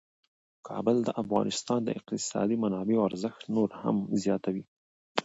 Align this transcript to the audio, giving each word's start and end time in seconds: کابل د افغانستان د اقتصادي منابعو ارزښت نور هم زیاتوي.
کابل 0.67 0.97
د 1.03 1.09
افغانستان 1.21 1.79
د 1.85 1.89
اقتصادي 1.97 2.55
منابعو 2.63 3.07
ارزښت 3.09 3.41
نور 3.55 3.69
هم 3.81 3.95
زیاتوي. 4.23 4.63